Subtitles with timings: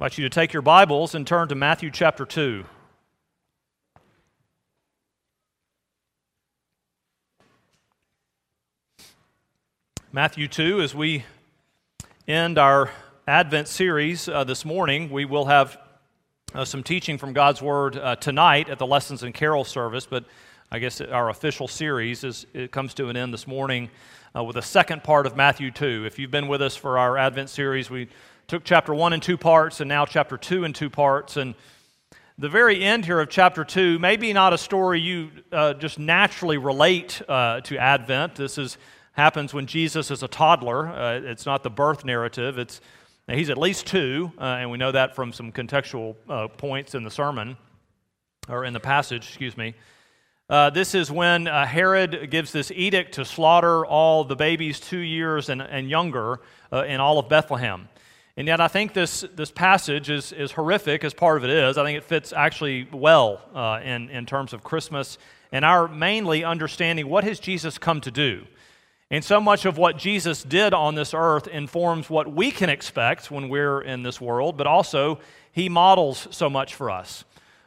[0.00, 2.64] I invite you to take your Bibles and turn to Matthew chapter 2.
[10.12, 11.24] Matthew 2, as we
[12.28, 12.92] end our
[13.26, 15.76] Advent series uh, this morning, we will have
[16.54, 20.24] uh, some teaching from God's Word uh, tonight at the Lessons and Carol service, but
[20.70, 23.90] I guess our official series is, it comes to an end this morning
[24.36, 26.04] uh, with the second part of Matthew 2.
[26.06, 28.06] If you've been with us for our Advent series, we
[28.48, 31.36] took chapter 1 in two parts and now chapter 2 in two parts.
[31.36, 31.54] And
[32.38, 36.56] the very end here of chapter 2, maybe not a story you uh, just naturally
[36.56, 38.36] relate uh, to Advent.
[38.36, 38.78] This is,
[39.12, 40.88] happens when Jesus is a toddler.
[40.88, 42.56] Uh, it's not the birth narrative.
[42.56, 42.80] It's,
[43.26, 47.04] he's at least two, uh, and we know that from some contextual uh, points in
[47.04, 47.54] the sermon,
[48.48, 49.74] or in the passage, excuse me.
[50.48, 54.96] Uh, this is when uh, Herod gives this edict to slaughter all the babies two
[54.96, 56.40] years and, and younger
[56.72, 57.90] uh, in all of Bethlehem.
[58.38, 61.76] And yet, I think this, this passage is, is horrific as part of it is.
[61.76, 65.18] I think it fits actually well uh, in, in terms of Christmas
[65.50, 68.44] and our mainly understanding what has Jesus come to do.
[69.10, 73.28] And so much of what Jesus did on this earth informs what we can expect
[73.28, 75.18] when we're in this world, but also
[75.50, 77.24] he models so much for us.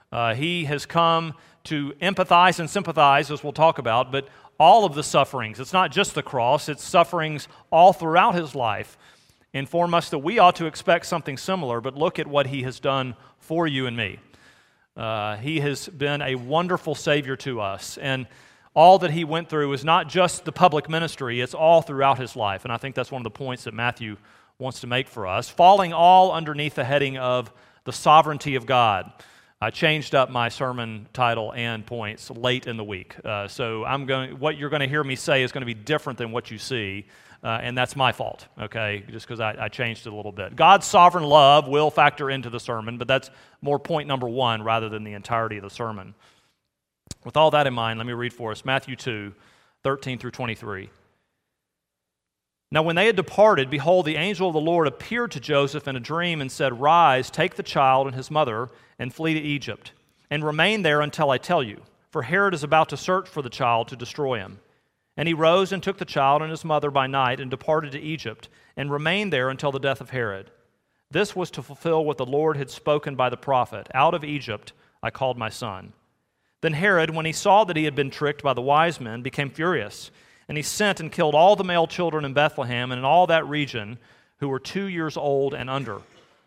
[0.10, 1.34] Uh, he has come
[1.66, 5.60] to empathize and sympathize, as we'll talk about, but all of the sufferings.
[5.60, 8.98] It's not just the cross, it's sufferings all throughout his life
[9.54, 12.80] inform us that we ought to expect something similar, but look at what he has
[12.80, 14.20] done for you and me.
[14.96, 17.98] Uh, he has been a wonderful Savior to us.
[17.98, 18.28] And
[18.74, 22.36] all that he went through is not just the public ministry, it's all throughout his
[22.36, 22.64] life.
[22.64, 24.18] And I think that's one of the points that Matthew
[24.58, 27.52] wants to make for us, falling all underneath the heading of
[27.84, 29.12] the sovereignty of God.
[29.64, 33.16] I changed up my sermon title and points late in the week.
[33.24, 35.76] Uh, so I'm going, what you're going to hear me say is going to be
[35.76, 37.06] different than what you see.
[37.44, 40.56] Uh, and that's my fault, okay, just because I, I, changed it a little bit.
[40.56, 44.90] God's sovereign love will factor into the sermon, but that's more point number one rather
[44.90, 46.14] than the entirety of the sermon.
[47.24, 49.34] With all that in mind, let me read for us Matthew 2
[49.84, 50.90] 13 through 23.
[52.74, 55.98] Now, when they had departed, behold, the angel of the Lord appeared to Joseph in
[55.98, 58.70] a dream and said, Rise, take the child and his mother,
[59.02, 59.94] and flee to Egypt,
[60.30, 61.82] and remain there until I tell you,
[62.12, 64.60] for Herod is about to search for the child to destroy him.
[65.18, 68.00] And he rose and took the child and his mother by night and departed to
[68.00, 68.48] Egypt
[68.78, 70.52] and remained there until the death of Herod.
[71.10, 74.72] This was to fulfill what the Lord had spoken by the prophet Out of Egypt
[75.02, 75.94] I called my son.
[76.62, 79.50] Then Herod, when he saw that he had been tricked by the wise men, became
[79.50, 80.12] furious,
[80.48, 83.48] and he sent and killed all the male children in Bethlehem and in all that
[83.48, 83.98] region
[84.38, 86.02] who were two years old and under,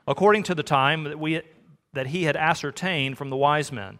[0.07, 1.43] according to the time that, we,
[1.95, 3.99] that he had ascertained from the wise men.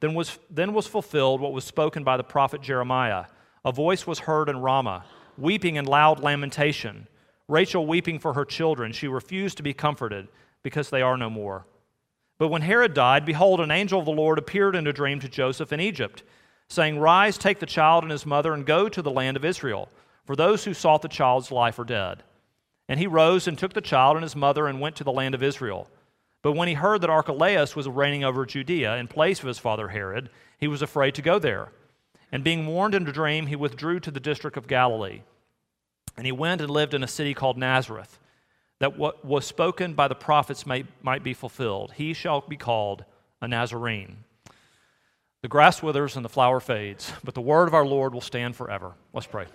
[0.00, 3.26] Then was, then was fulfilled what was spoken by the prophet Jeremiah
[3.64, 5.04] a voice was heard in Ramah,
[5.36, 7.06] weeping in loud lamentation.
[7.48, 8.92] Rachel weeping for her children.
[8.92, 10.28] She refused to be comforted
[10.62, 11.66] because they are no more.
[12.38, 15.28] But when Herod died, behold, an angel of the Lord appeared in a dream to
[15.28, 16.22] Joseph in Egypt,
[16.68, 19.90] saying, Rise, take the child and his mother, and go to the land of Israel,
[20.24, 22.22] for those who sought the child's life are dead.
[22.88, 25.34] And he rose and took the child and his mother and went to the land
[25.34, 25.86] of Israel.
[26.42, 29.88] But when he heard that Archelaus was reigning over Judea in place of his father
[29.88, 31.68] Herod, he was afraid to go there.
[32.32, 35.22] And being warned in a dream, he withdrew to the district of Galilee.
[36.16, 38.18] And he went and lived in a city called Nazareth,
[38.78, 41.92] that what was spoken by the prophets may, might be fulfilled.
[41.96, 43.04] He shall be called
[43.42, 44.24] a Nazarene.
[45.42, 48.56] The grass withers and the flower fades, but the word of our Lord will stand
[48.56, 48.92] forever.
[49.12, 49.46] Let's pray.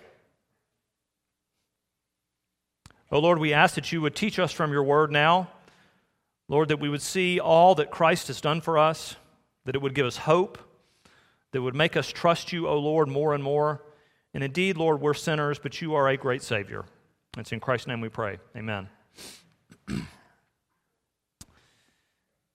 [3.11, 5.49] Oh Lord, we ask that you would teach us from your word now.
[6.47, 9.15] Lord, that we would see all that Christ has done for us,
[9.65, 10.59] that it would give us hope
[11.55, 13.81] that would make us trust you, O Lord, more and more.
[14.33, 16.83] And indeed, Lord, we're sinners, but you are a great Savior.
[17.37, 18.39] It's in Christ's name we pray.
[18.57, 18.89] Amen.
[19.87, 20.05] in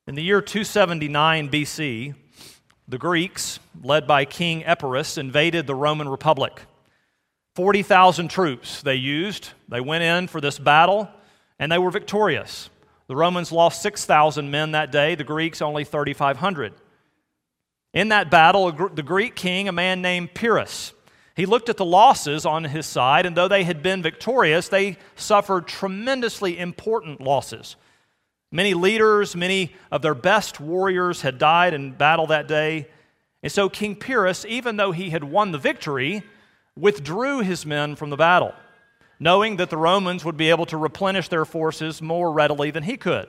[0.07, 2.15] the year 279 BC,
[2.89, 6.61] the Greeks, led by King Epirus, invaded the Roman Republic.
[7.57, 9.49] 40,000 troops they used.
[9.67, 11.09] They went in for this battle,
[11.59, 12.69] and they were victorious.
[13.11, 16.75] The Romans lost 6,000 men that day, the Greeks only 3,500.
[17.93, 20.93] In that battle, the Greek king, a man named Pyrrhus,
[21.35, 24.97] he looked at the losses on his side, and though they had been victorious, they
[25.17, 27.75] suffered tremendously important losses.
[28.53, 32.87] Many leaders, many of their best warriors had died in battle that day.
[33.43, 36.23] And so King Pyrrhus, even though he had won the victory,
[36.77, 38.55] withdrew his men from the battle,
[39.21, 42.97] knowing that the Romans would be able to replenish their forces more readily than he
[42.97, 43.29] could.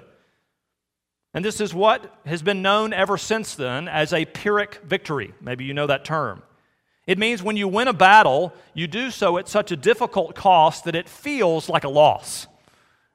[1.34, 5.34] And this is what has been known ever since then as a Pyrrhic victory.
[5.42, 6.44] Maybe you know that term.
[7.06, 10.86] It means when you win a battle, you do so at such a difficult cost
[10.86, 12.48] that it feels like a loss.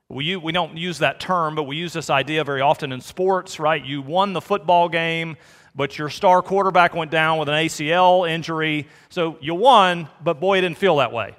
[0.09, 3.59] We, we don't use that term, but we use this idea very often in sports,
[3.59, 3.85] right?
[3.85, 5.37] You won the football game,
[5.75, 8.87] but your star quarterback went down with an ACL injury.
[9.09, 11.35] So you won, but boy, it didn't feel that way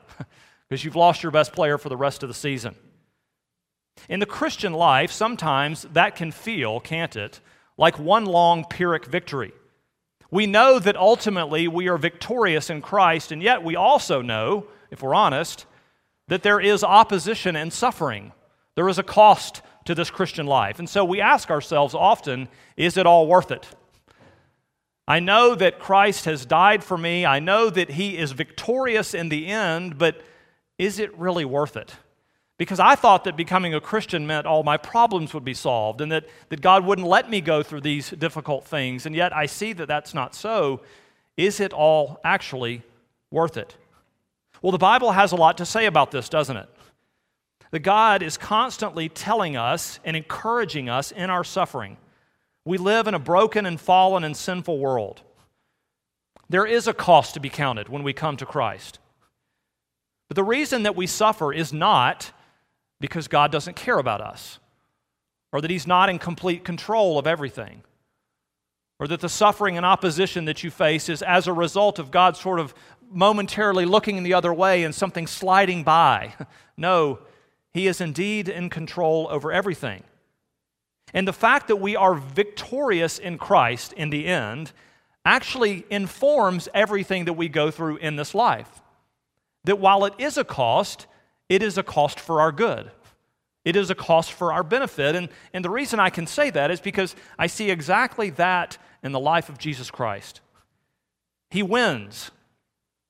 [0.68, 2.75] because you've lost your best player for the rest of the season.
[4.10, 7.40] In the Christian life, sometimes that can feel, can't it,
[7.78, 9.54] like one long Pyrrhic victory.
[10.30, 15.02] We know that ultimately we are victorious in Christ, and yet we also know, if
[15.02, 15.66] we're honest,
[16.28, 18.34] that there is opposition and suffering.
[18.75, 20.80] There is a cost to this Christian life.
[20.80, 23.68] And so we ask ourselves often is it all worth it?
[25.08, 27.25] I know that Christ has died for me.
[27.25, 30.22] I know that he is victorious in the end, but
[30.77, 31.94] is it really worth it?
[32.57, 36.12] Because I thought that becoming a Christian meant all my problems would be solved and
[36.12, 39.06] that, that God wouldn't let me go through these difficult things.
[39.06, 40.81] And yet I see that that's not so.
[41.35, 42.81] Is it all actually
[43.29, 43.75] worth it?
[44.62, 46.69] Well, the Bible has a lot to say about this, doesn't it?
[47.69, 51.97] That God is constantly telling us and encouraging us in our suffering.
[52.65, 55.21] We live in a broken and fallen and sinful world.
[56.50, 59.00] There is a cost to be counted when we come to Christ.
[60.27, 62.31] But the reason that we suffer is not
[63.00, 64.59] because God doesn't care about us,
[65.51, 67.83] or that He's not in complete control of everything,
[69.00, 72.35] or that the suffering and opposition that you face is as a result of God
[72.35, 72.74] sort of
[73.09, 76.33] momentarily looking the other way and something sliding by.
[76.79, 77.18] No,
[77.74, 80.03] He is indeed in control over everything.
[81.12, 84.74] And the fact that we are victorious in Christ in the end
[85.25, 88.83] actually informs everything that we go through in this life.
[89.68, 91.08] That while it is a cost,
[91.50, 92.90] it is a cost for our good.
[93.66, 95.14] It is a cost for our benefit.
[95.14, 99.12] And, and the reason I can say that is because I see exactly that in
[99.12, 100.40] the life of Jesus Christ.
[101.50, 102.31] He wins.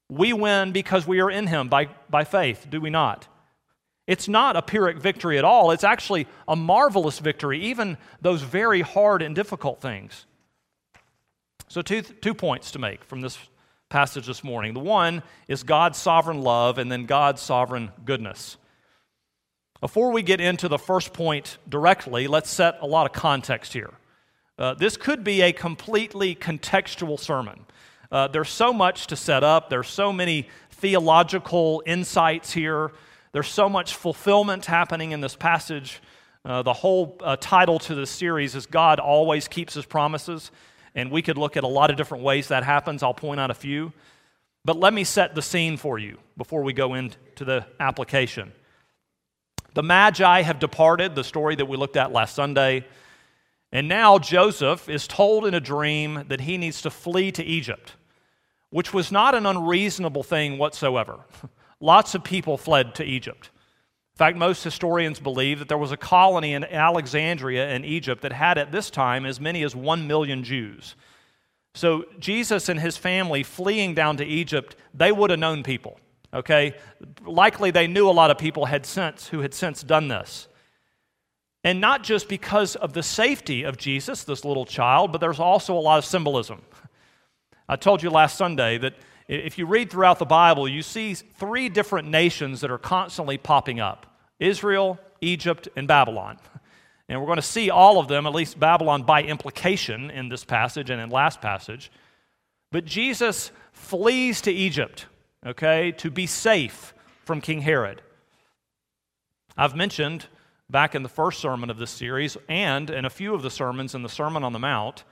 [0.10, 3.28] We win because we are in Him by, by faith, do we not?
[4.08, 5.70] It's not a Pyrrhic victory at all.
[5.70, 10.26] It's actually a marvelous victory, even those very hard and difficult things.
[11.68, 13.38] So, two, two points to make from this
[13.90, 14.74] passage this morning.
[14.74, 18.58] The one is God's sovereign love and then God's sovereign goodness.
[19.80, 23.94] Before we get into the first point directly, let's set a lot of context here.
[24.58, 27.66] Uh, this could be a completely contextual sermon.
[28.12, 32.92] Uh, there's so much to set up, there's so many theological insights here,
[33.34, 36.02] there's so much fulfillment happening in this passage.
[36.44, 40.52] Uh, the whole uh, title to this series is God Always Keeps His Promises.
[40.98, 43.04] And we could look at a lot of different ways that happens.
[43.04, 43.94] I'll point out a few.
[44.66, 48.52] But let me set the scene for you before we go into the application.
[49.76, 52.84] The Magi have departed, the story that we looked at last Sunday.
[53.72, 57.94] And now Joseph is told in a dream that he needs to flee to Egypt,
[58.72, 61.20] which was not an unreasonable thing whatsoever.
[61.80, 63.52] Lots of people fled to Egypt.
[64.18, 68.34] In fact, most historians believe that there was a colony in Alexandria in Egypt that
[68.34, 70.96] had at this time as many as one million Jews.
[71.76, 76.00] So Jesus and his family fleeing down to Egypt, they would have known people.
[76.34, 76.74] Okay?
[77.28, 80.48] Likely they knew a lot of people had since who had since done this.
[81.64, 85.76] And not just because of the safety of Jesus, this little child, but there's also
[85.76, 86.64] a lot of symbolism.
[87.70, 88.96] I told you last Sunday that
[89.28, 93.80] if you read throughout the Bible, you see three different nations that are constantly popping
[93.80, 94.06] up
[94.40, 96.38] Israel, Egypt, and Babylon.
[97.10, 100.44] And we're going to see all of them, at least Babylon by implication, in this
[100.44, 101.90] passage and in last passage.
[102.70, 105.06] But Jesus flees to Egypt,
[105.46, 106.94] okay, to be safe
[107.24, 108.02] from King Herod.
[109.56, 110.26] I've mentioned
[110.70, 113.96] back in the first sermon of this series and in a few of the sermons
[113.96, 115.06] in the Sermon on the Mount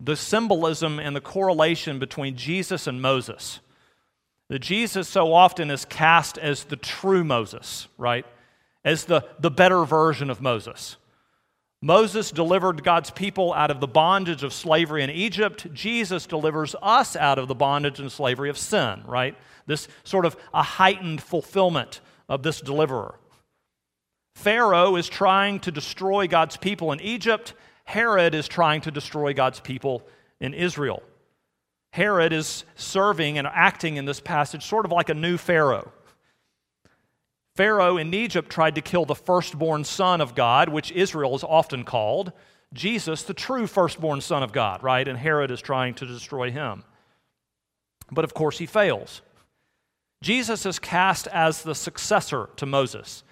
[0.00, 3.60] the symbolism and the correlation between Jesus and Moses.
[4.48, 8.24] That Jesus so often is cast as the true Moses, right?
[8.84, 10.96] As the, the better version of Moses.
[11.80, 15.72] Moses delivered God's people out of the bondage of slavery in Egypt.
[15.72, 19.36] Jesus delivers us out of the bondage and slavery of sin, right?
[19.66, 23.14] This sort of a heightened fulfillment of this deliverer.
[24.34, 27.54] Pharaoh is trying to destroy God's people in Egypt,
[27.88, 30.06] Herod is trying to destroy God's people
[30.40, 31.02] in Israel.
[31.94, 35.90] Herod is serving and acting in this passage sort of like a new Pharaoh.
[37.56, 41.82] Pharaoh in Egypt tried to kill the firstborn son of God, which Israel is often
[41.82, 42.32] called.
[42.74, 45.08] Jesus, the true firstborn son of God, right?
[45.08, 46.84] And Herod is trying to destroy him.
[48.12, 49.22] But of course, he fails.
[50.22, 53.24] Jesus is cast as the successor to Moses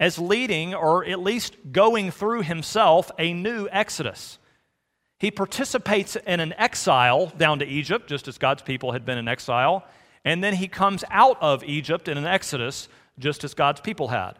[0.00, 4.38] as leading, or at least going through himself, a new exodus.
[5.18, 9.28] He participates in an exile down to Egypt, just as God's people had been in
[9.28, 9.84] exile,
[10.24, 14.32] and then he comes out of Egypt in an exodus, just as God's people had.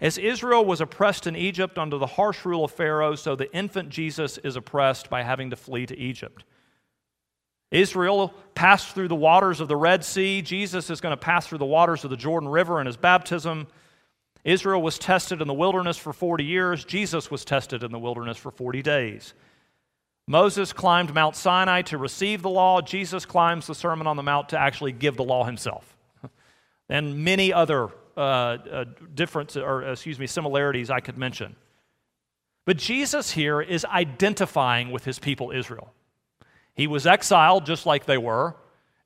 [0.00, 3.90] As Israel was oppressed in Egypt under the harsh rule of Pharaoh, so the infant
[3.90, 6.44] Jesus is oppressed by having to flee to Egypt.
[7.70, 10.42] Israel passed through the waters of the Red Sea.
[10.42, 13.66] Jesus is going to pass through the waters of the Jordan River in his baptism.
[14.44, 16.84] Israel was tested in the wilderness for 40 years.
[16.84, 19.34] Jesus was tested in the wilderness for 40 days.
[20.26, 22.80] Moses climbed Mount Sinai to receive the law.
[22.80, 25.96] Jesus climbs the Sermon on the Mount to actually give the law himself.
[26.88, 31.56] and many other uh, uh, different, or excuse me, similarities I could mention.
[32.64, 35.92] But Jesus here is identifying with his people Israel.
[36.74, 38.56] He was exiled just like they were,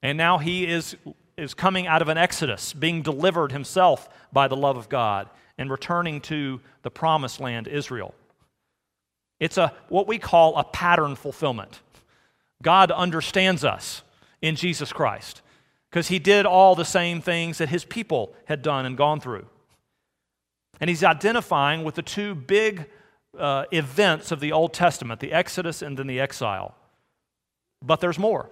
[0.03, 0.97] and now he is,
[1.37, 5.71] is coming out of an exodus, being delivered himself by the love of God, and
[5.71, 8.15] returning to the promised land, Israel.
[9.41, 11.81] It's a, what we call a pattern fulfillment.
[12.63, 14.03] God understands us
[14.43, 15.43] in Jesus Christ
[15.91, 19.47] because he did all the same things that his people had done and gone through.
[20.81, 22.87] And he's identifying with the two big
[23.37, 26.75] uh, events of the Old Testament the Exodus and then the exile.
[27.83, 28.49] But there's more.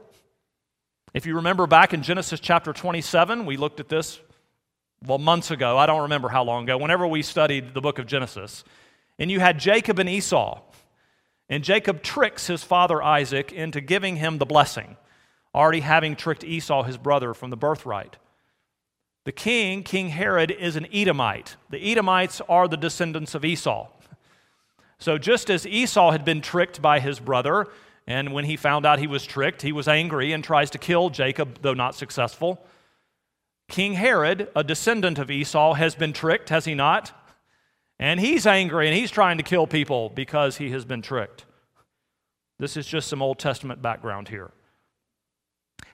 [1.14, 4.20] If you remember back in Genesis chapter 27, we looked at this,
[5.04, 5.78] well, months ago.
[5.78, 8.64] I don't remember how long ago, whenever we studied the book of Genesis.
[9.18, 10.60] And you had Jacob and Esau.
[11.48, 14.96] And Jacob tricks his father Isaac into giving him the blessing
[15.56, 18.18] already having tricked Esau, his brother, from the birthright.
[19.24, 21.56] The king, King Herod, is an Edomite.
[21.70, 23.88] The Edomites are the descendants of Esau.
[24.98, 27.66] So, just as Esau had been tricked by his brother,
[28.06, 31.10] and when he found out he was tricked, he was angry and tries to kill
[31.10, 32.64] Jacob, though not successful.
[33.68, 37.12] King Herod, a descendant of Esau, has been tricked, has he not?
[37.98, 41.46] And he's angry and he's trying to kill people because he has been tricked.
[42.58, 44.50] This is just some Old Testament background here.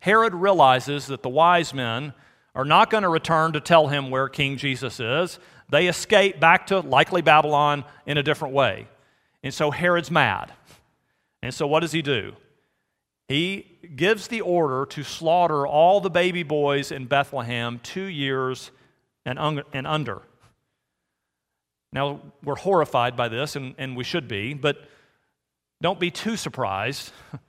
[0.00, 2.12] Herod realizes that the wise men
[2.54, 5.38] are not going to return to tell him where King Jesus is.
[5.71, 8.88] They escape back to likely Babylon in a different way.
[9.42, 10.52] And so Herod's mad.
[11.42, 12.34] And so what does he do?
[13.28, 18.70] He gives the order to slaughter all the baby boys in Bethlehem two years
[19.25, 20.22] and, un- and under.
[21.92, 24.78] Now, we're horrified by this, and, and we should be, but
[25.80, 27.12] don't be too surprised.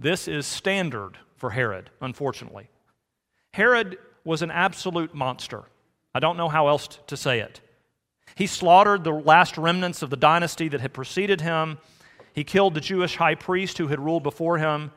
[0.00, 2.70] This is standard for Herod, unfortunately.
[3.52, 5.64] Herod was an absolute monster.
[6.14, 7.60] I don't know how else to say it.
[8.34, 11.76] He slaughtered the last remnants of the dynasty that had preceded him.
[12.32, 14.92] He killed the Jewish high priest who had ruled before him.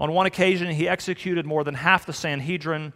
[0.00, 2.92] On one occasion, he executed more than half the Sanhedrin.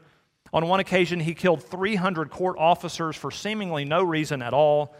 [0.52, 4.94] On one occasion, he killed 300 court officers for seemingly no reason at all.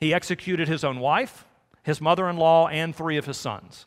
[0.00, 1.44] He executed his own wife,
[1.82, 3.86] his mother in law, and three of his sons.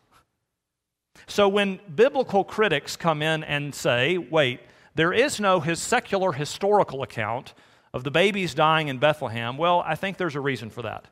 [1.28, 4.60] So when biblical critics come in and say, wait,
[4.96, 7.54] there is no his secular historical account
[7.94, 11.06] of the babies dying in Bethlehem, well, I think there's a reason for that.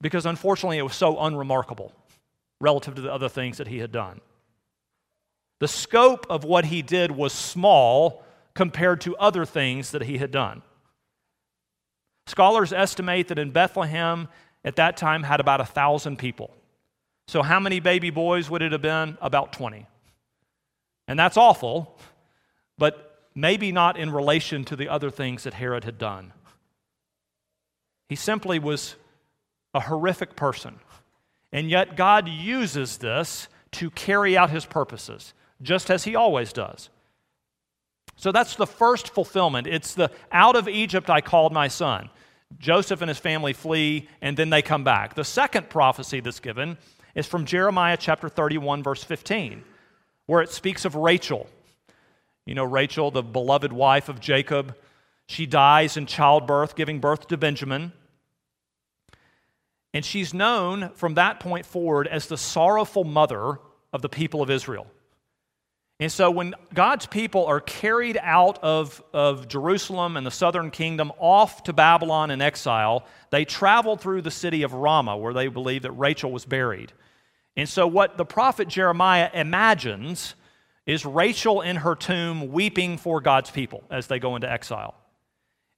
[0.00, 1.92] Because unfortunately, it was so unremarkable
[2.60, 4.20] relative to the other things that he had done.
[5.60, 10.30] The scope of what he did was small compared to other things that he had
[10.30, 10.62] done.
[12.26, 14.28] Scholars estimate that in Bethlehem
[14.64, 16.50] at that time had about a thousand people.
[17.28, 19.16] So, how many baby boys would it have been?
[19.20, 19.86] About 20.
[21.06, 21.98] And that's awful,
[22.78, 26.32] but maybe not in relation to the other things that Herod had done.
[28.08, 28.96] He simply was
[29.74, 30.78] a horrific person.
[31.54, 36.90] And yet, God uses this to carry out his purposes, just as he always does.
[38.16, 39.68] So that's the first fulfillment.
[39.68, 42.10] It's the out of Egypt I called my son.
[42.58, 45.14] Joseph and his family flee, and then they come back.
[45.14, 46.76] The second prophecy that's given
[47.14, 49.62] is from Jeremiah chapter 31, verse 15,
[50.26, 51.46] where it speaks of Rachel.
[52.46, 54.76] You know, Rachel, the beloved wife of Jacob,
[55.28, 57.92] she dies in childbirth, giving birth to Benjamin.
[59.94, 63.60] And she's known from that point forward as the sorrowful mother
[63.92, 64.88] of the people of Israel.
[66.00, 71.12] And so, when God's people are carried out of, of Jerusalem and the southern kingdom
[71.18, 75.82] off to Babylon in exile, they travel through the city of Ramah, where they believe
[75.82, 76.92] that Rachel was buried.
[77.56, 80.34] And so, what the prophet Jeremiah imagines
[80.84, 84.96] is Rachel in her tomb weeping for God's people as they go into exile.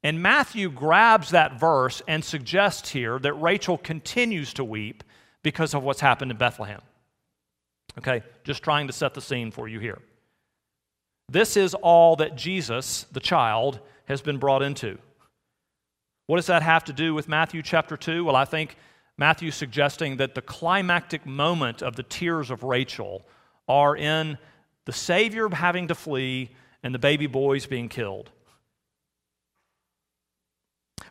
[0.07, 5.03] And Matthew grabs that verse and suggests here that Rachel continues to weep
[5.43, 6.81] because of what's happened in Bethlehem.
[7.99, 9.99] Okay, just trying to set the scene for you here.
[11.29, 14.97] This is all that Jesus, the child, has been brought into.
[16.29, 18.25] What does that have to do with Matthew chapter 2?
[18.25, 18.77] Well, I think
[19.19, 23.27] Matthew suggesting that the climactic moment of the tears of Rachel
[23.67, 24.39] are in
[24.85, 26.51] the Savior having to flee
[26.85, 28.31] and the baby boys being killed.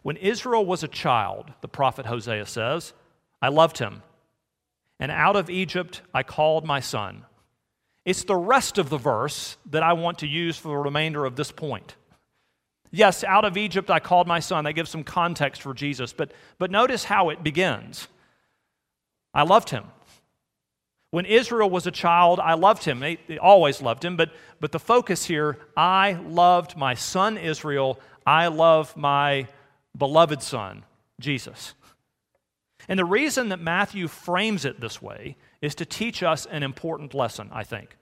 [0.06, 2.94] When Israel was a child, the prophet Hosea says,
[3.42, 4.04] I loved him.
[5.00, 7.26] And out of Egypt I called my son.
[8.06, 11.36] It's the rest of the verse that I want to use for the remainder of
[11.36, 11.96] this point.
[12.92, 14.66] Yes, out of Egypt I called my son.
[14.66, 16.14] That gives some context for Jesus.
[16.14, 18.08] But, but notice how it begins
[19.34, 19.86] I loved him.
[21.10, 23.00] When Israel was a child, I loved him.
[23.00, 24.18] They, they always loved him.
[24.18, 28.00] But, but the focus here I loved my son Israel.
[28.24, 29.48] I love my
[29.98, 30.84] beloved son,
[31.20, 31.74] Jesus.
[32.88, 37.14] And the reason that Matthew frames it this way is to teach us an important
[37.14, 37.98] lesson, I think.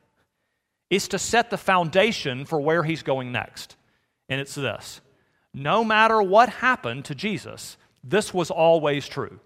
[0.90, 3.76] It's to set the foundation for where he's going next.
[4.30, 5.02] And it's this
[5.54, 9.40] no matter what happened to Jesus, this was always true.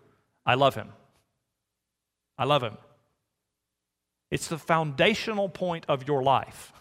[0.46, 0.90] I love him.
[2.38, 2.78] I love him.
[4.32, 6.74] It's the foundational point of your life.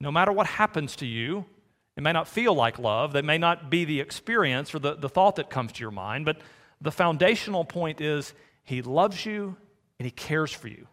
[0.00, 1.46] No matter what happens to you,
[1.96, 5.08] it may not feel like love, that may not be the experience or the, the
[5.08, 6.38] thought that comes to your mind, but
[6.80, 8.32] the foundational point is
[8.64, 9.56] He loves you
[9.98, 10.86] and He cares for you.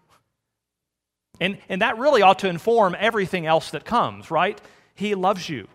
[1.40, 4.60] And, and that really ought to inform everything else that comes, right?
[4.94, 5.68] He loves you.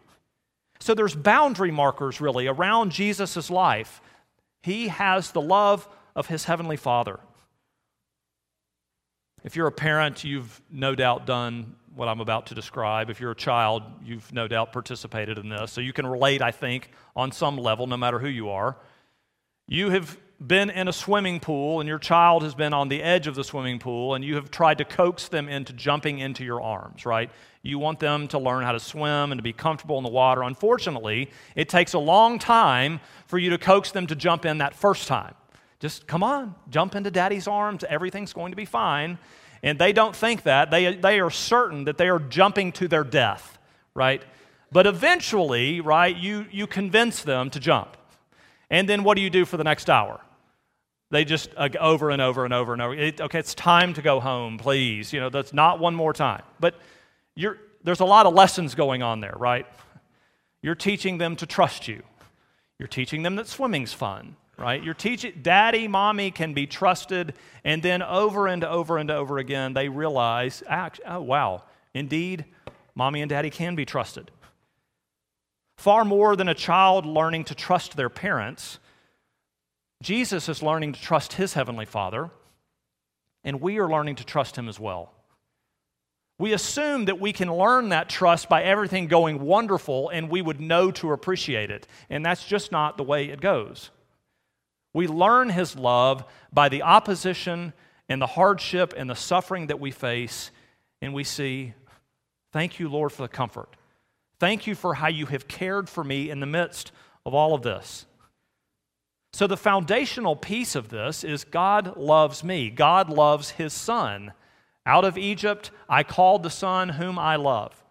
[0.78, 4.02] So there's boundary markers really around Jesus' life.
[4.62, 7.18] He has the love of his heavenly Father.
[9.42, 13.10] If you're a parent, you've no doubt done what I'm about to describe.
[13.10, 15.72] If you're a child, you've no doubt participated in this.
[15.72, 18.76] So you can relate, I think, on some level, no matter who you are.
[19.66, 23.26] You have been in a swimming pool and your child has been on the edge
[23.26, 26.60] of the swimming pool and you have tried to coax them into jumping into your
[26.60, 27.30] arms, right?
[27.62, 30.42] You want them to learn how to swim and to be comfortable in the water.
[30.42, 34.74] Unfortunately, it takes a long time for you to coax them to jump in that
[34.74, 35.34] first time.
[35.80, 37.84] Just come on, jump into daddy's arms.
[37.88, 39.18] Everything's going to be fine.
[39.64, 40.70] And they don't think that.
[40.70, 43.58] They, they are certain that they are jumping to their death,
[43.94, 44.22] right?
[44.70, 47.96] But eventually, right, you, you convince them to jump.
[48.68, 50.20] And then what do you do for the next hour?
[51.10, 52.94] They just uh, over and over and over and over.
[52.94, 55.14] It, okay, it's time to go home, please.
[55.14, 56.42] You know, that's not one more time.
[56.60, 56.74] But
[57.34, 59.66] you're, there's a lot of lessons going on there, right?
[60.60, 62.02] You're teaching them to trust you.
[62.78, 64.82] You're teaching them that swimming's fun right?
[64.82, 69.74] You're teaching, daddy, mommy can be trusted, and then over and over and over again,
[69.74, 70.62] they realize,
[71.06, 71.62] oh, wow,
[71.92, 72.44] indeed,
[72.94, 74.30] mommy and daddy can be trusted.
[75.76, 78.78] Far more than a child learning to trust their parents,
[80.02, 82.30] Jesus is learning to trust his heavenly Father,
[83.42, 85.12] and we are learning to trust him as well.
[86.38, 90.60] We assume that we can learn that trust by everything going wonderful and we would
[90.60, 91.86] know to appreciate it.
[92.10, 93.90] And that's just not the way it goes.
[94.94, 97.74] We learn His love by the opposition
[98.08, 100.50] and the hardship and the suffering that we face,
[101.02, 101.74] and we see,
[102.52, 103.68] thank you, Lord, for the comfort.
[104.38, 106.92] Thank you for how you have cared for me in the midst
[107.26, 108.06] of all of this.
[109.32, 112.70] So, the foundational piece of this is God loves me.
[112.70, 114.32] God loves his son.
[114.86, 117.82] Out of Egypt, I called the son whom I love.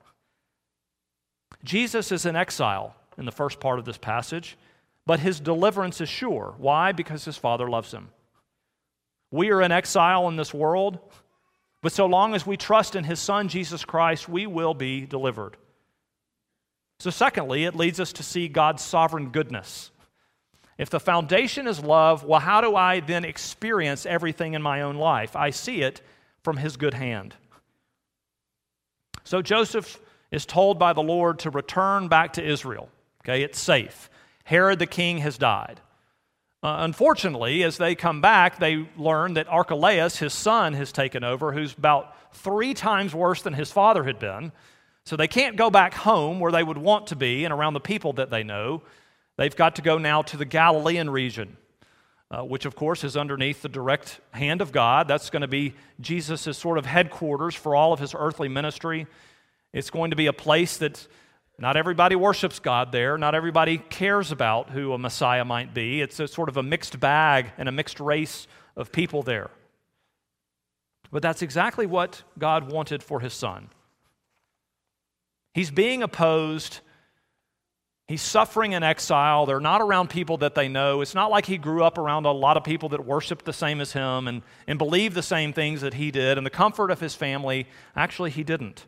[1.63, 4.57] Jesus is in exile in the first part of this passage.
[5.05, 6.55] But his deliverance is sure.
[6.57, 6.91] Why?
[6.91, 8.09] Because his Father loves him.
[9.31, 10.99] We are in exile in this world,
[11.81, 15.57] but so long as we trust in his Son, Jesus Christ, we will be delivered.
[16.99, 19.91] So, secondly, it leads us to see God's sovereign goodness.
[20.77, 24.95] If the foundation is love, well, how do I then experience everything in my own
[24.95, 25.35] life?
[25.35, 26.01] I see it
[26.43, 27.35] from his good hand.
[29.25, 29.99] So, Joseph
[30.31, 32.89] is told by the Lord to return back to Israel.
[33.23, 34.09] Okay, it's safe.
[34.43, 35.79] Herod the king has died.
[36.62, 41.51] Uh, unfortunately, as they come back, they learn that Archelaus, his son, has taken over,
[41.51, 44.51] who's about three times worse than his father had been.
[45.06, 47.82] So they can't go back home where they would want to be and around the
[47.82, 48.82] people that they know.
[49.36, 51.58] They've got to go now to the Galilean region,
[52.32, 55.10] uh, which, of course, is underneath the direct hand of God.
[55.10, 59.06] That's going to be Jesus' sort of headquarters for all of his earthly ministry.
[59.73, 61.06] It's going to be a place that
[61.59, 63.17] not everybody worships God there.
[63.17, 66.01] Not everybody cares about who a Messiah might be.
[66.01, 69.51] It's a sort of a mixed bag and a mixed race of people there.
[71.11, 73.69] But that's exactly what God wanted for his son.
[75.53, 76.79] He's being opposed.
[78.07, 79.45] He's suffering in exile.
[79.45, 81.01] They're not around people that they know.
[81.01, 83.79] It's not like he grew up around a lot of people that worshiped the same
[83.79, 86.39] as him and, and believed the same things that he did.
[86.39, 88.87] And the comfort of his family, actually, he didn't.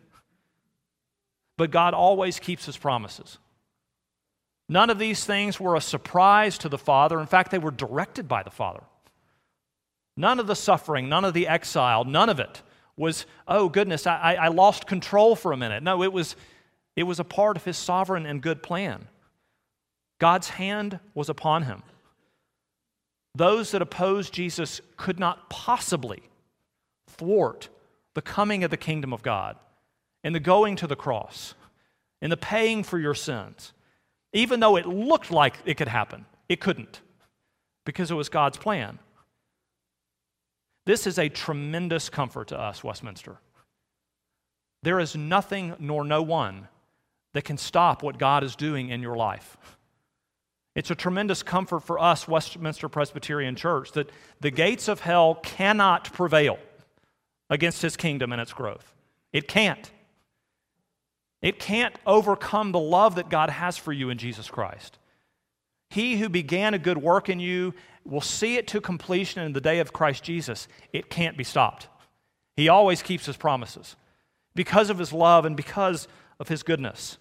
[1.57, 3.37] But God always keeps his promises.
[4.67, 7.19] None of these things were a surprise to the Father.
[7.19, 8.83] In fact, they were directed by the Father.
[10.17, 12.61] None of the suffering, none of the exile, none of it
[12.97, 15.83] was, oh goodness, I, I lost control for a minute.
[15.83, 16.35] No, it was,
[16.95, 19.07] it was a part of his sovereign and good plan.
[20.19, 21.83] God's hand was upon him.
[23.35, 26.23] Those that opposed Jesus could not possibly
[27.07, 27.67] thwart
[28.13, 29.57] the coming of the kingdom of God
[30.25, 31.53] and the going to the cross
[32.19, 33.71] in the paying for your sins.
[34.33, 36.99] Even though it looked like it could happen, it couldn't
[37.85, 38.97] because it was God's plan.
[40.87, 43.37] This is a tremendous comfort to us, Westminster.
[44.81, 46.69] There is nothing nor no one
[47.33, 49.57] that can stop what God is doing in your life.
[50.73, 54.09] It's a tremendous comfort for us, Westminster Presbyterian Church, that
[54.41, 56.57] the gates of hell cannot prevail
[57.49, 58.91] against his kingdom and its growth.
[59.31, 59.91] It can't.
[61.45, 64.97] It can't overcome the love that God has for you in Jesus Christ.
[65.91, 69.61] He who began a good work in you will see it to completion in the
[69.61, 70.67] day of Christ Jesus.
[70.91, 71.87] It can't be stopped.
[72.57, 73.95] He always keeps his promises
[74.55, 76.07] because of his love and because
[76.39, 77.19] of his goodness.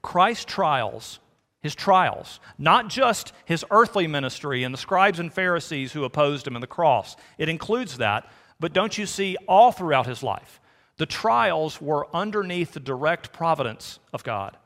[0.00, 1.18] Christ's trials,
[1.60, 6.54] his trials, not just his earthly ministry and the scribes and Pharisees who opposed him
[6.54, 10.60] and the cross, it includes that, but don't you see all throughout his life?
[10.98, 14.56] The trials were underneath the direct providence of God.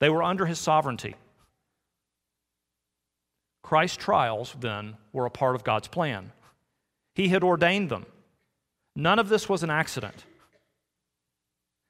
[0.00, 1.14] They were under his sovereignty.
[3.62, 6.32] Christ's trials, then, were a part of God's plan.
[7.14, 8.06] He had ordained them.
[8.94, 10.24] None of this was an accident.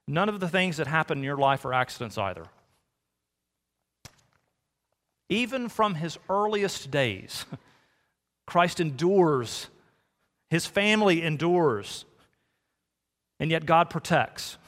[0.08, 2.46] None of the things that happen in your life are accidents either.
[5.28, 7.44] Even from his earliest days,
[8.46, 9.68] Christ endures,
[10.48, 12.04] his family endures,
[13.38, 14.58] and yet God protects.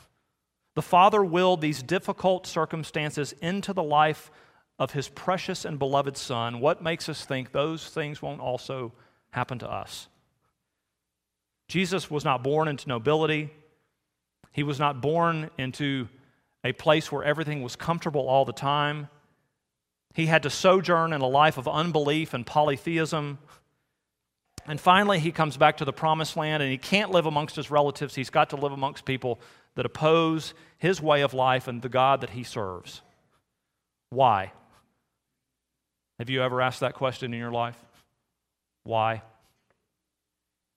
[0.75, 4.31] The Father willed these difficult circumstances into the life
[4.79, 6.61] of His precious and beloved Son.
[6.61, 8.93] What makes us think those things won't also
[9.31, 10.09] happen to us?
[11.69, 13.51] Jesus was not born into nobility.
[14.53, 16.09] He was not born into
[16.65, 19.09] a place where everything was comfortable all the time.
[20.15, 23.39] He had to sojourn in a life of unbelief and polytheism.
[24.69, 27.71] And finally, he comes back to the promised land and he can't live amongst his
[27.71, 28.15] relatives.
[28.15, 29.41] He's got to live amongst people
[29.77, 33.01] that oppose his way of life and the God that he serves.
[34.11, 34.53] Why?
[36.19, 37.83] Have you ever asked that question in your life?
[38.85, 39.23] Why?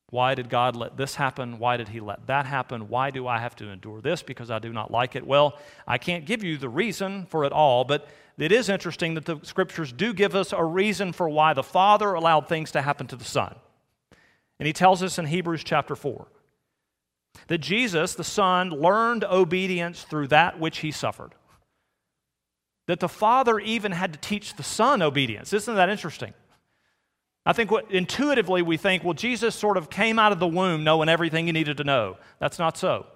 [0.10, 1.58] Why did God let this happen?
[1.58, 2.90] Why did He let that happen?
[2.90, 5.26] Why do I have to endure this because I do not like it?
[5.26, 9.26] Well, I can't give you the reason for it all, but it is interesting that
[9.26, 13.08] the scriptures do give us a reason for why the Father allowed things to happen
[13.08, 13.56] to the Son.
[14.62, 16.28] And He tells us in Hebrews chapter 4
[17.48, 21.34] that Jesus, the Son, learned obedience through that which he suffered.
[22.86, 25.52] That the Father even had to teach the Son obedience.
[25.52, 26.36] Isn't that interesting?
[27.44, 30.84] I think what intuitively we think, well, Jesus sort of came out of the womb
[30.84, 32.18] knowing everything he needed to know.
[32.38, 33.08] That's not so.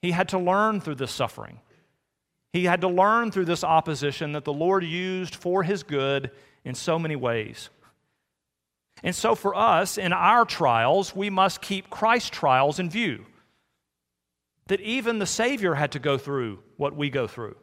[0.00, 1.60] He had to learn through this suffering.
[2.54, 6.30] He had to learn through this opposition that the Lord used for his good
[6.64, 7.68] in so many ways.
[9.02, 13.26] And so, for us, in our trials, we must keep Christ's trials in view.
[14.68, 17.56] That even the Savior had to go through what we go through.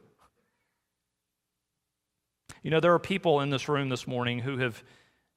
[2.61, 4.83] You know, there are people in this room this morning who have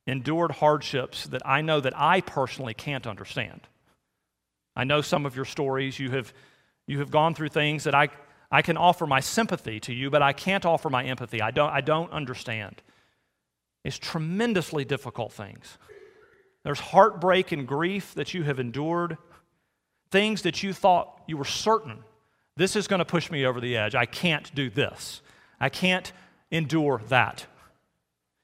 [0.07, 3.61] endured hardships that I know that I personally can't understand.
[4.75, 6.01] I know some of your stories.
[6.01, 6.33] You have,
[6.87, 8.09] you have gone through things that I,
[8.51, 11.41] I can offer my sympathy to you, but I can't offer my empathy.
[11.41, 12.83] I don't, I don't understand.
[13.85, 15.79] It's tremendously difficult things.
[16.65, 19.19] There's heartbreak and grief that you have endured,
[20.11, 22.05] things that you thought you were certain
[22.57, 23.95] this is going to push me over the edge.
[23.95, 25.23] I can't do this.
[25.61, 26.13] I can't
[26.51, 27.47] endure that.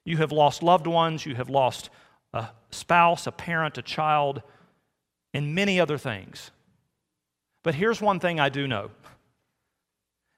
[0.03, 1.89] You have lost loved ones, you have lost
[2.33, 4.41] a spouse, a parent, a child,
[5.33, 6.51] and many other things.
[7.61, 8.89] But here's one thing I do know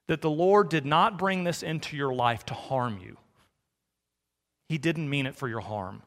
[0.07, 3.15] that the Lord did not bring this into your life to harm you.
[4.67, 6.01] He didn't mean it for your harm.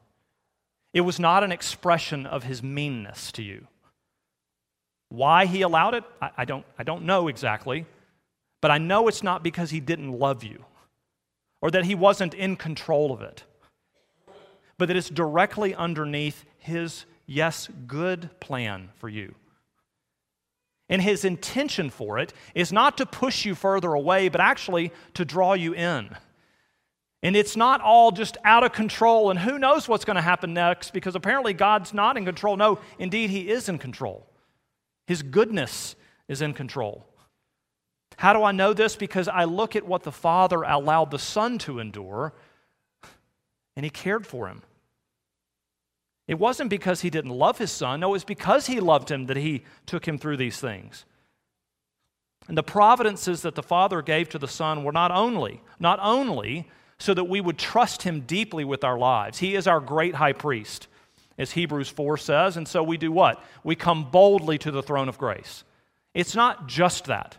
[0.95, 3.67] It was not an expression of his meanness to you.
[5.09, 7.85] Why he allowed it, I, I, don't, I don't know exactly,
[8.61, 10.63] but I know it's not because he didn't love you
[11.61, 13.43] or that he wasn't in control of it,
[14.77, 19.35] but that it's directly underneath his, yes, good plan for you.
[20.87, 25.25] And his intention for it is not to push you further away, but actually to
[25.25, 26.15] draw you in.
[27.23, 30.53] And it's not all just out of control and who knows what's going to happen
[30.53, 32.55] next because apparently God's not in control.
[32.55, 34.27] No, indeed, He is in control.
[35.07, 35.95] His goodness
[36.27, 37.05] is in control.
[38.17, 38.95] How do I know this?
[38.95, 42.33] Because I look at what the Father allowed the Son to endure
[43.75, 44.61] and He cared for him.
[46.27, 49.25] It wasn't because He didn't love His Son, no, it was because He loved him
[49.27, 51.05] that He took him through these things.
[52.47, 56.69] And the providences that the Father gave to the Son were not only, not only
[56.99, 59.37] so that we would trust him deeply with our lives.
[59.37, 60.87] He is our great high priest,
[61.37, 63.43] as Hebrews 4 says, and so we do what?
[63.63, 65.63] We come boldly to the throne of grace.
[66.13, 67.37] It's not just that.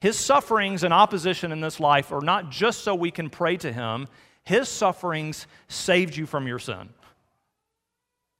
[0.00, 3.72] His sufferings and opposition in this life are not just so we can pray to
[3.72, 4.06] him,
[4.44, 6.90] his sufferings saved you from your sin.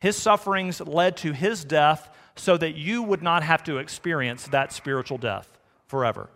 [0.00, 4.72] His sufferings led to his death so that you would not have to experience that
[4.72, 6.30] spiritual death forever.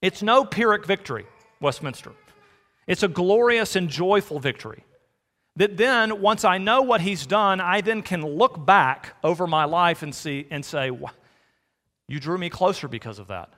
[0.00, 1.26] It's no Pyrrhic victory,
[1.60, 2.12] Westminster.
[2.86, 4.84] It's a glorious and joyful victory.
[5.56, 9.64] That then, once I know what he's done, I then can look back over my
[9.64, 10.90] life and see and say,
[12.06, 13.50] You drew me closer because of that.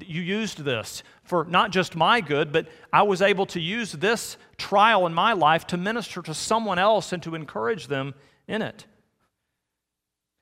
[0.00, 4.36] You used this for not just my good, but I was able to use this
[4.56, 8.14] trial in my life to minister to someone else and to encourage them
[8.48, 8.86] in it.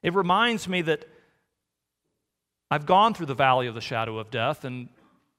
[0.03, 1.09] It reminds me that
[2.71, 4.88] I've gone through the valley of the shadow of death, and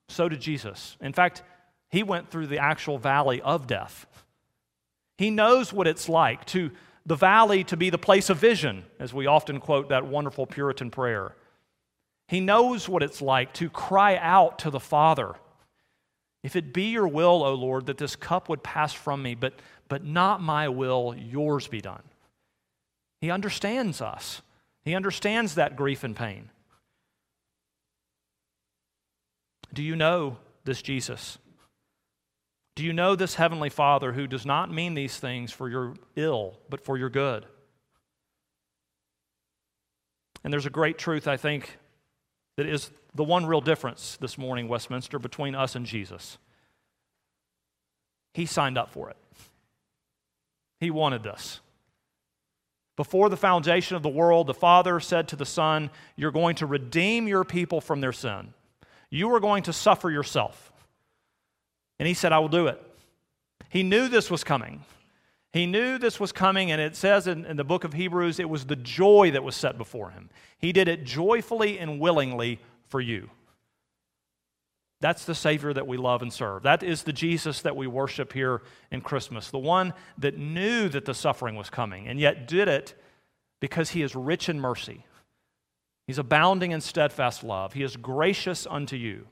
[0.07, 0.97] so did Jesus.
[1.01, 1.43] In fact,
[1.89, 4.05] he went through the actual valley of death.
[5.17, 6.71] He knows what it's like to
[7.05, 10.89] the valley to be the place of vision, as we often quote that wonderful Puritan
[10.89, 11.35] prayer.
[12.27, 15.35] He knows what it's like to cry out to the Father,
[16.45, 19.53] If it be your will, O Lord, that this cup would pass from me, but,
[19.89, 22.03] but not my will, yours be done.
[23.19, 24.43] He understands us,
[24.83, 26.51] he understands that grief and pain.
[29.75, 31.37] Do you know this Jesus?
[32.75, 36.57] Do you know this Heavenly Father who does not mean these things for your ill,
[36.69, 37.45] but for your good?
[40.43, 41.77] And there's a great truth, I think,
[42.55, 46.37] that is the one real difference this morning, Westminster, between us and Jesus.
[48.33, 49.17] He signed up for it,
[50.79, 51.59] He wanted this.
[52.95, 56.65] Before the foundation of the world, the Father said to the Son, You're going to
[56.65, 58.53] redeem your people from their sin.
[59.09, 60.71] You are going to suffer yourself.
[61.99, 62.81] And he said, I will do it.
[63.69, 64.83] He knew this was coming.
[65.53, 68.49] He knew this was coming, and it says in, in, the book of Hebrews, it
[68.49, 70.29] was the joy that was set before him.
[70.57, 73.29] He did it joyfully and willingly for you.
[75.01, 76.63] That's the Savior that we love and serve.
[76.63, 81.05] That is the Jesus that we worship here in Christmas, the one that knew that
[81.05, 82.93] the suffering was coming and yet did it
[83.59, 85.05] because he is rich in mercy.
[86.07, 87.73] He's abounding in steadfast love.
[87.73, 89.27] He is gracious unto you.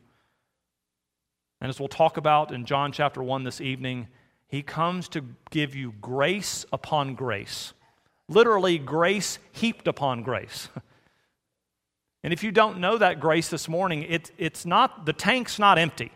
[1.61, 4.07] And as we'll talk about in John chapter 1 this evening,
[4.47, 7.73] he comes to give you grace upon grace.
[8.27, 10.69] Literally, grace heaped upon grace.
[12.23, 15.77] and if you don't know that grace this morning, it, it's not, the tank's not
[15.77, 16.11] empty.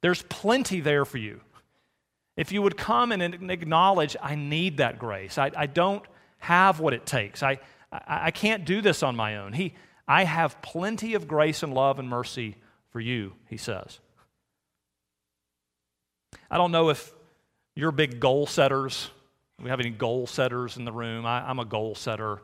[0.00, 1.40] There's plenty there for you.
[2.36, 5.38] If you would come and acknowledge, I need that grace.
[5.38, 6.04] I, I don't
[6.38, 7.42] have what it takes.
[7.42, 7.58] I,
[7.92, 9.52] I, I can't do this on my own.
[9.52, 9.74] He,
[10.06, 12.56] I have plenty of grace and love and mercy
[12.90, 14.00] for you, he says.
[16.50, 17.12] I don't know if
[17.74, 19.10] you're big goal setters.
[19.62, 21.26] we have any goal setters in the room?
[21.26, 22.40] I, am a goal setter.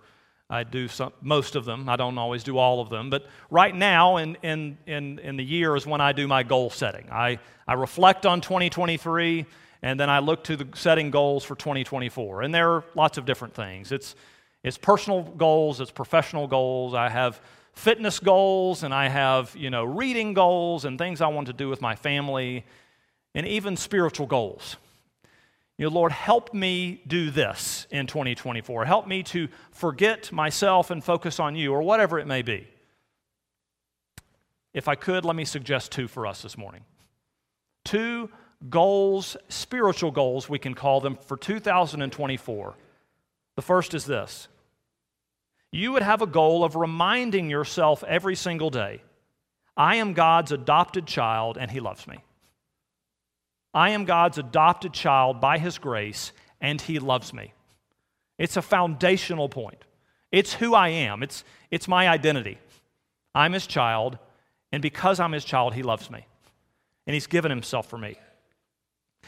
[0.51, 1.89] I do some, most of them.
[1.89, 3.09] I don't always do all of them.
[3.09, 6.69] But right now in, in, in, in the year is when I do my goal
[6.69, 7.09] setting.
[7.11, 9.47] I, I reflect on 2023
[9.83, 12.43] and then I look to the setting goals for 2024.
[12.43, 13.91] And there are lots of different things.
[13.91, 14.15] It's,
[14.65, 16.95] it's personal goals, it's professional goals.
[16.95, 17.41] I have
[17.75, 21.69] fitness goals and I have, you know, reading goals and things I want to do
[21.69, 22.65] with my family
[23.35, 24.77] and even spiritual goals.
[25.77, 28.85] You know, Lord, help me do this in 2024.
[28.85, 32.69] Help me to forget myself and focus on you, or whatever it may be.
[34.73, 36.83] If I could, let me suggest two for us this morning.
[37.85, 38.31] Two
[38.71, 42.75] goals, spiritual goals, we can call them, for 2024.
[43.57, 44.47] The first is this
[45.75, 49.03] you would have a goal of reminding yourself every single day
[49.77, 52.19] I am God's adopted child, and He loves me.
[53.75, 57.53] I am God's adopted child by His grace, and He loves me.
[58.39, 59.85] It's a foundational point.
[60.31, 62.59] It's who I am, it's, it's my identity.
[63.35, 64.17] I'm His child,
[64.71, 66.25] and because I'm His child, He loves me.
[67.09, 68.17] And He's given Himself for me.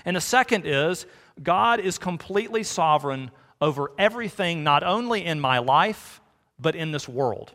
[0.05, 1.07] And the second is
[1.43, 6.21] God is completely sovereign over everything, not only in my life,
[6.59, 7.53] but in this world.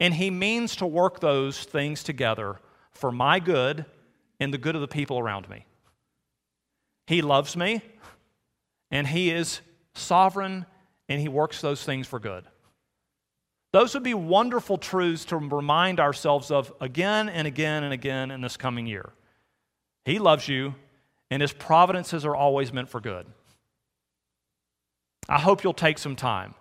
[0.00, 2.56] And He means to work those things together
[2.92, 3.84] for my good
[4.40, 5.64] and the good of the people around me.
[7.06, 7.82] He loves me,
[8.90, 9.60] and He is
[9.94, 10.66] sovereign,
[11.08, 12.44] and He works those things for good.
[13.72, 18.40] Those would be wonderful truths to remind ourselves of again and again and again in
[18.40, 19.10] this coming year.
[20.04, 20.74] He loves you,
[21.30, 23.26] and His providences are always meant for good.
[25.28, 26.54] I hope you'll take some time.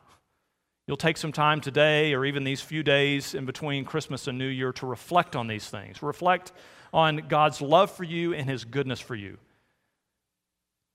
[0.87, 4.47] You'll take some time today or even these few days in between Christmas and New
[4.47, 6.01] Year to reflect on these things.
[6.03, 6.51] Reflect
[6.93, 9.37] on God's love for you and his goodness for you.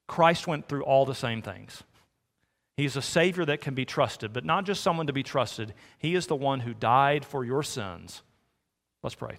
[0.06, 1.82] Christ went through all the same things.
[2.76, 5.74] He's a Savior that can be trusted, but not just someone to be trusted.
[5.98, 8.22] He is the one who died for your sins.
[9.02, 9.38] Let's pray.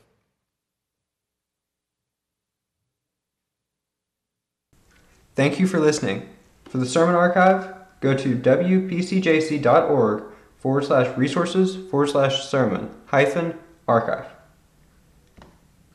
[5.33, 6.29] Thank you for listening.
[6.65, 10.23] For the sermon archive, go to wpcjc.org
[10.61, 14.27] forward slash resources forward slash sermon hyphen archive.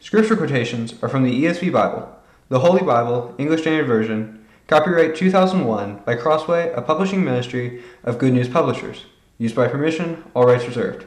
[0.01, 2.15] Scripture quotations are from the ESV Bible,
[2.49, 8.33] the Holy Bible, English Standard Version, copyright 2001 by Crossway, a publishing ministry of Good
[8.33, 9.07] News Publishers.
[9.39, 11.07] Used by permission, all rights reserved.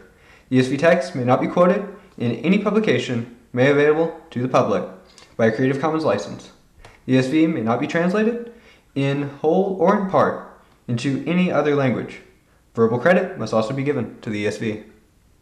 [0.49, 1.85] ESV text may not be quoted
[2.17, 4.83] in any publication made available to the public
[5.35, 6.51] by a Creative Commons license.
[7.07, 8.53] ESV may not be translated
[8.95, 12.21] in whole or in part into any other language.
[12.73, 14.88] Verbal credit must also be given to the ESV.